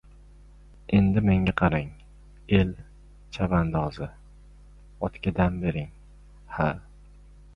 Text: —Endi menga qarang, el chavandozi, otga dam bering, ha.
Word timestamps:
—Endi 0.99 1.21
menga 1.25 1.53
qarang, 1.59 1.89
el 2.59 2.71
chavandozi, 3.37 4.09
otga 5.09 5.35
dam 5.41 5.61
bering, 5.67 5.89
ha. 6.57 6.69